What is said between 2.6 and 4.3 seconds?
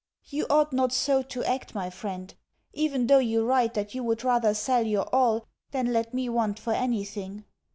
even though you write that you would